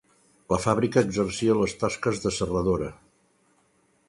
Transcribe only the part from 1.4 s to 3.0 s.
les tasques de serradora.